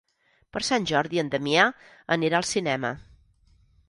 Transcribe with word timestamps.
Per 0.55 0.61
Sant 0.67 0.85
Jordi 0.91 1.19
en 1.23 1.29
Damià 1.35 1.65
anirà 2.15 2.39
al 2.39 2.47
cinema. 2.53 2.91